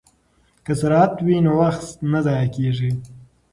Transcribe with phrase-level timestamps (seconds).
[0.65, 2.91] که سرعت وي نو وخت نه ضایع کیږي.